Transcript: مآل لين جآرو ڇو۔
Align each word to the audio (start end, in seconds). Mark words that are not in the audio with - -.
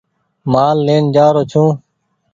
مآل 0.51 0.77
لين 0.85 1.03
جآرو 1.15 1.43
ڇو۔ 1.51 1.63